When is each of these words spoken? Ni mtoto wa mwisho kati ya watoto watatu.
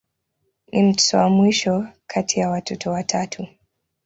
Ni 0.73 0.83
mtoto 0.83 1.17
wa 1.17 1.29
mwisho 1.29 1.87
kati 2.07 2.39
ya 2.39 2.49
watoto 2.49 2.91
watatu. 2.91 3.47